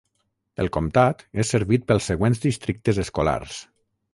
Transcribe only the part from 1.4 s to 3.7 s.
és servit pels següents districtes escolars.